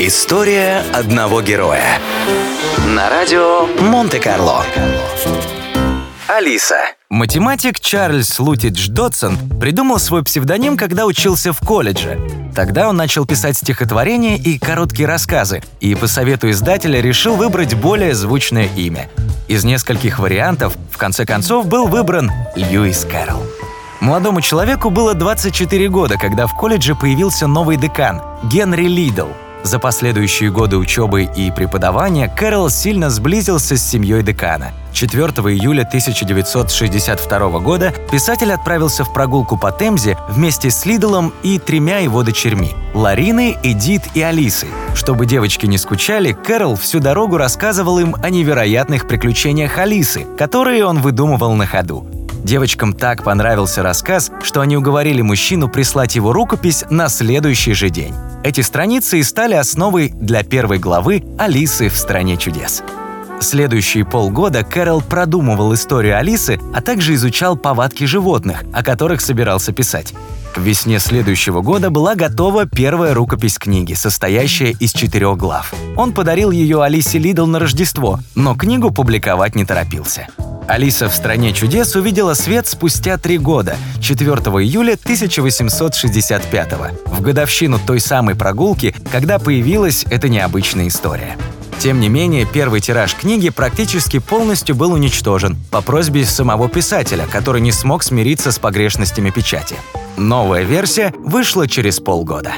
[0.00, 1.98] История одного героя.
[2.86, 4.64] На радио Монте-Карло.
[6.28, 6.76] Алиса.
[7.10, 12.16] Математик Чарльз Лутидж Дотсон придумал свой псевдоним, когда учился в колледже.
[12.54, 18.14] Тогда он начал писать стихотворения и короткие рассказы, и по совету издателя решил выбрать более
[18.14, 19.10] звучное имя.
[19.48, 23.42] Из нескольких вариантов, в конце концов, был выбран Льюис Кэрролл.
[23.98, 29.26] Молодому человеку было 24 года, когда в колледже появился новый декан– Генри Лидл.
[29.68, 34.72] За последующие годы учебы и преподавания Кэрол сильно сблизился с семьей декана.
[34.94, 41.98] 4 июля 1962 года писатель отправился в прогулку по Темзе вместе с Лидлом и тремя
[41.98, 44.70] его дочерьми– Лариной, Эдит и Алисой.
[44.94, 51.02] Чтобы девочки не скучали, Кэрол всю дорогу рассказывал им о невероятных приключениях Алисы, которые он
[51.02, 52.08] выдумывал на ходу.
[52.44, 58.14] Девочкам так понравился рассказ, что они уговорили мужчину прислать его рукопись на следующий же день.
[58.44, 62.82] Эти страницы и стали основой для первой главы «Алисы в стране чудес».
[63.40, 70.12] Следующие полгода Кэрол продумывал историю Алисы, а также изучал повадки животных, о которых собирался писать.
[70.54, 75.72] К весне следующего года была готова первая рукопись книги, состоящая из четырех глав.
[75.96, 80.26] Он подарил ее Алисе Лидл на Рождество, но книгу публиковать не торопился.
[80.68, 86.68] Алиса в «Стране чудес» увидела свет спустя три года, 4 июля 1865
[87.06, 91.38] в годовщину той самой прогулки, когда появилась эта необычная история.
[91.78, 97.62] Тем не менее, первый тираж книги практически полностью был уничтожен по просьбе самого писателя, который
[97.62, 99.76] не смог смириться с погрешностями печати.
[100.18, 102.52] Новая версия вышла через полгода.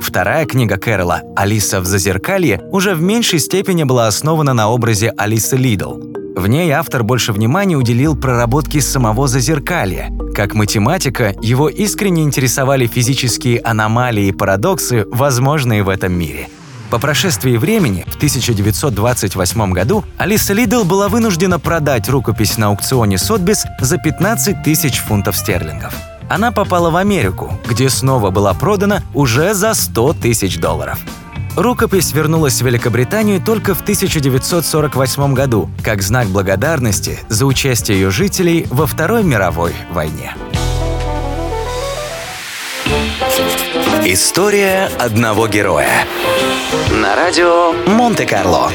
[0.00, 5.56] Вторая книга Кэрола «Алиса в зазеркалье» уже в меньшей степени была основана на образе Алисы
[5.56, 6.09] Лидл.
[6.40, 10.10] В ней автор больше внимания уделил проработке самого зазеркалья.
[10.34, 16.48] Как математика, его искренне интересовали физические аномалии и парадоксы, возможные в этом мире.
[16.90, 23.66] По прошествии времени, в 1928 году, Алиса Лидл была вынуждена продать рукопись на аукционе Сотбис
[23.78, 25.94] за 15 тысяч фунтов стерлингов.
[26.30, 31.00] Она попала в Америку, где снова была продана уже за 100 тысяч долларов.
[31.56, 38.66] Рукопись вернулась в Великобританию только в 1948 году, как знак благодарности за участие ее жителей
[38.70, 40.34] во Второй мировой войне.
[44.04, 46.06] История одного героя.
[46.90, 48.70] На радио Монте-Карло.